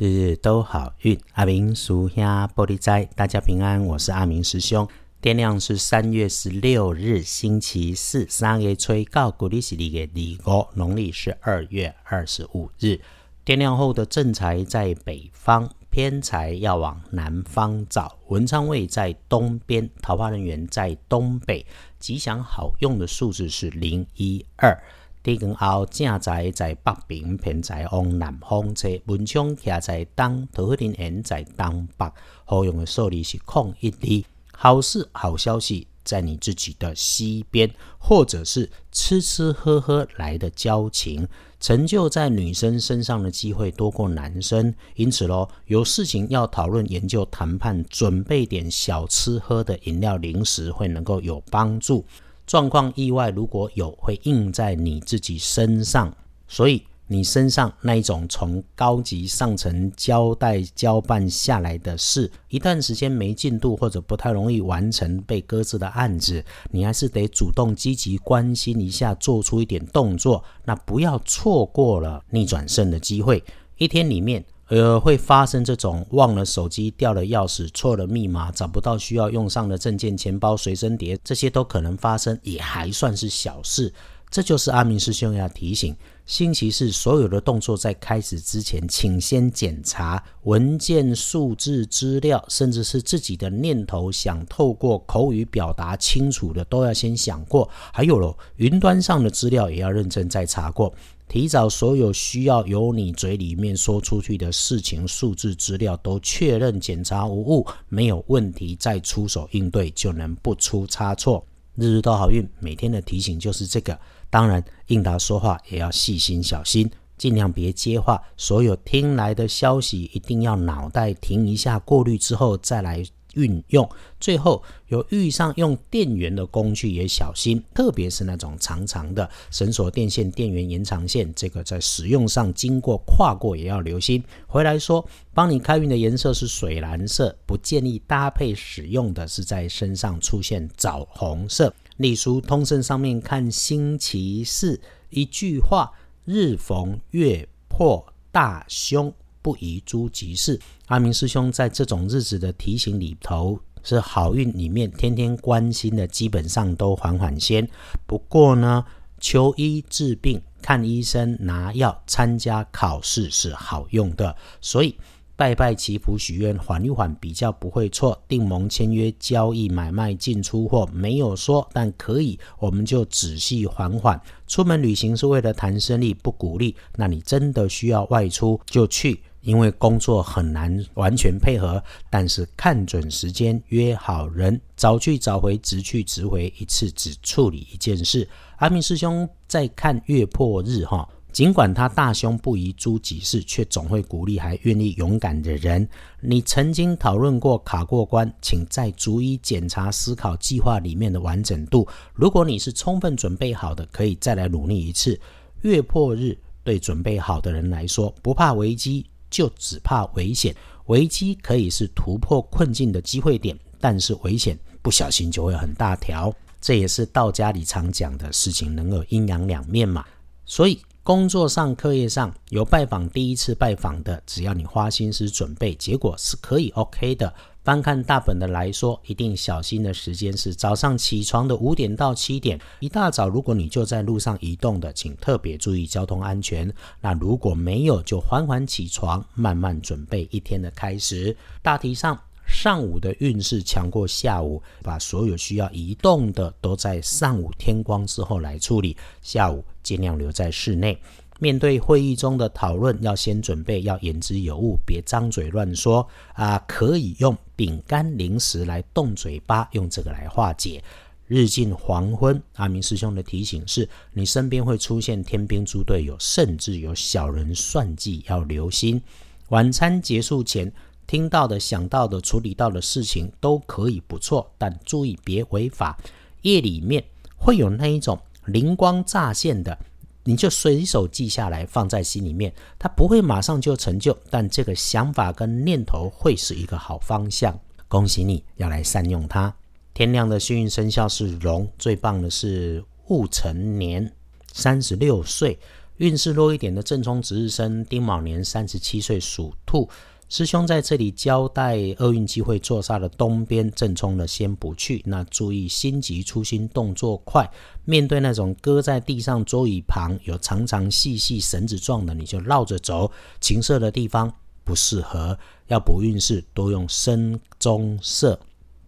[0.00, 1.20] 日日都好运。
[1.34, 3.84] 阿明属下玻璃斋，大家平安。
[3.84, 4.88] 我是阿明师兄。
[5.20, 8.26] 天亮是三月十六日，星期四。
[8.26, 10.08] 三月吹告，古历是二月
[10.42, 12.98] 二五，农历是二月二十五日。
[13.44, 18.16] 天亮后的正财在北方，偏财要往南方找。
[18.28, 21.66] 文昌位在东边，桃花人员在东北。
[21.98, 24.82] 吉祥好用的数字是零一二。
[25.22, 28.88] 地根后正在在北边，偏在往南方车。
[29.06, 32.06] 文昌徛在东，桃花林园在东北。
[32.44, 34.30] 好用的数字是空一二。
[34.52, 41.26] 好事好消息在你自己的西边，或者是吃吃喝喝来的交情，
[41.60, 44.74] 成就在女生身上的机会多过男生。
[44.96, 52.04] 因此咯，有事情要讨论、研究、谈判，准备点小吃喝的饮料、零食，会能够有帮助。
[52.50, 56.12] 状况意外如果有，会印在你自己身上，
[56.48, 73.44] 所以你身上那一种从高级上层交代交办下来的事，一段时间没进度或者不太容易完成被搁置的案子，你还是得主动积极关心一下，做出一点动作，那不要错过了逆转胜的机会。
[73.76, 74.44] 一天里面。
[74.70, 83.92] 呃，会发生这种忘了手机、掉了钥匙、错了密码、找不到需要用上的证件、钱包、随身碟，这些都可能发生，也还算是小事。
[84.30, 85.92] 这就是阿明师兄要提醒：
[86.30, 97.68] 星期四所有的动作在开始之前，请先检查文件、数字、资料，甚至是自己的念头，想透过口语表达清楚的，都要先想过。
[97.92, 100.94] 还有了，云端上的资料也要认真再查过。
[101.26, 111.44] 提早所有需要由你嘴里面说出去的事情、数字、资料都确认检查无误，没有问题，再出手应对就能不出差错。
[111.74, 113.98] 日日都好运，每天的提醒就是这个。
[114.28, 118.22] 当然，应答说话也要细心小心，尽量别接话。
[118.36, 123.04] 所有听来的消息，一定要脑袋停一下，过滤之后再来。
[123.34, 134.22] 运用最后有遇上用电源的工具也小心，特别是那种长长的绳索、电线、电源延长线，这个在使用上经过跨过也要留心。
[134.46, 141.72] 回来说，帮你开运的颜色是水蓝色，不建议搭配使用的是在身上出现枣红色。
[141.98, 144.80] 隶书通胜上面看星期四
[145.10, 145.92] 一句话：
[146.24, 149.12] 日逢月破大凶。
[149.42, 150.58] 不宜诸吉事。
[150.86, 157.68] 阿明师兄在这种日子的提醒里头，是好运里面天天关心的，基本上都缓缓先。
[158.06, 158.84] 不过呢，
[159.18, 164.94] 求医治病、看医生、拿药、参加考试是好用的，所以。
[165.36, 174.20] 拜拜祈福许愿缓一缓比较不会错，订盟签约交易买卖进出货没有说，但可以，我们就仔细缓缓。
[174.46, 176.76] 出门旅行是为了谈生意，不鼓励。
[176.94, 181.82] 那你真的需要外出就去，因为工作很难完全配合。
[182.08, 188.28] 但是看准时间约好人，早去早回，直去直回，一次只处理一件事。
[188.56, 191.08] 阿明师兄在看月破日哈。
[191.32, 195.88] 尽管他大凶不宜诸己事，却总会鼓励还愿意勇敢的人。
[196.20, 201.86] 你曾经讨论过卡过关，请再逐一检查思考计划里面的完整度。
[202.14, 205.18] 如果你是充分准备好的，可以再来努力一次。
[205.60, 210.54] 月破日对准备好的人来说，不怕危机，就只怕危险。
[210.86, 216.34] 危机可以是突破困境的机会点，但是危险不小心就会很大条。
[216.60, 220.04] 这也是道家里常讲的事情，能有阴阳两面嘛。
[220.44, 220.80] 所以。
[221.02, 227.32] 工作上、课业上有拜访第一次拜访的，只要你花心思准备，结果是可以 OK 的。
[227.62, 232.60] 翻看大本的来说，一定小心的时间是早上起床的五点到七点。
[232.80, 236.72] 一大早，如果你就在路上移动的，请特别注意交通安全。
[237.00, 241.36] 那如果没有，就缓缓起床，慢慢准备一天的开始。
[241.62, 242.18] 大体上。
[242.52, 251.00] 上午的运势强过下午，把所有需要移动的都在上午天光之后来处理，下午尽量留在室内。
[251.40, 256.56] 面对会议中的讨论，要先准备，要言之有物，别张嘴乱说啊！
[256.68, 260.80] 可以用饼干、零食来动嘴巴，用这个来化解。
[261.26, 269.02] 日近黄昏，阿明师兄的提醒是：你身边会出现天兵猪队友，甚至有小人算计，要留心。
[269.48, 270.72] 晚餐结束前。
[271.06, 275.98] 听到的、想到的、处理到的事情都可以不错，但注意别违法。
[276.42, 277.02] 夜里面
[277.34, 279.76] 会有那一种灵光乍现的，
[280.24, 282.52] 你就随手记下来，放在心里面。
[282.78, 287.58] 它不会马上就成就，但这个想法跟念头会是一个好方向。
[287.88, 289.54] 恭喜你，要来善用它。
[289.94, 294.12] 天亮的幸运生肖是龙，最棒的是戊辰年，
[294.52, 295.58] 三十六岁。
[295.96, 299.88] 运势弱一点的正冲值日生丁卯年三十七岁属兔。
[300.30, 305.02] 师兄在这里交代，厄运机会坐煞的东边正冲的先不去。
[305.04, 307.50] 那注意心急出心，动作快。
[307.84, 313.10] 面对那种搁在地上桌椅旁有长长细细绳子状的，你就绕着走。
[313.40, 314.32] 情色的地方
[314.62, 315.36] 不适合。
[315.66, 318.38] 要补运势，多用深棕色。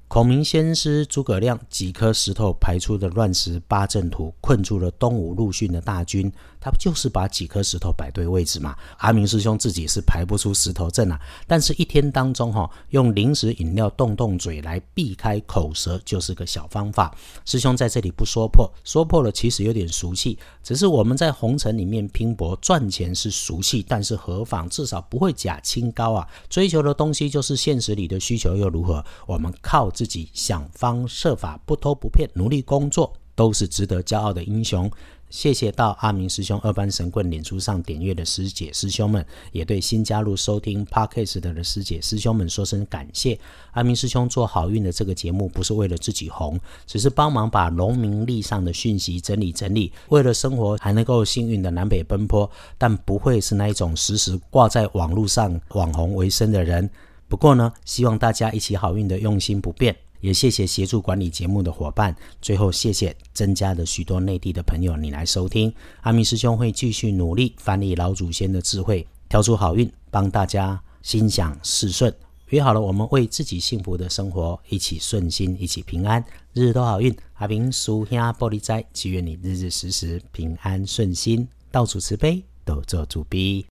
[0.06, 6.30] 孔明先师诸葛亮几颗石头排出的乱石八阵图，困住了东吴陆逊的大军。
[6.62, 8.76] 他不就是把几颗石头摆对位置嘛？
[8.98, 17.12] 阿明师兄自己是排不出石头阵啊，但是一天当中哈，用零食饮料动动嘴来避开口舌，就是个小方法。
[17.44, 20.38] 师兄在这里不说破，说破了其实有点俗气。
[20.62, 24.68] 只是我们在红尘里面拼搏赚钱是俗气，但是何妨？
[24.68, 26.28] 至少不会假清高啊！
[26.48, 29.04] 追求的东西就是现实里的需求又如何？
[29.26, 34.88] 我们靠自己想方设法，不偷不骗，努力工作，都是值得骄傲的英雄。
[35.32, 43.40] 谢谢到阿明师兄二班神棍脸书上点阅的师姐师兄们，也对新加入收听 Podcast 的师姐师兄们说声感谢。
[43.70, 56.90] 阿明师兄做好运的这个节目不是为了自己红，只是帮忙把农民历上的讯息整理整理，为了生活还能够幸运的南北奔波，但不会是那一种时时挂在网络上网红为生的人。
[57.26, 59.96] 不过呢，希望大家一起好运的用心不变。
[60.22, 65.70] 也谢谢协助管理节目的伙伴，最后谢谢增加的许多内地的朋友，你来收听。
[66.02, 72.14] 阿明师兄会继续努力翻译老祖先的智慧，挑出好运，帮大家心想事顺。
[72.50, 77.12] 约好了，我们为自己幸福的生活一起顺心，一起平安，日日都好运。
[77.34, 83.60] 阿明叔兄玻璃斋，祈愿你日日时时平安顺心，到处慈悲，都做主逼。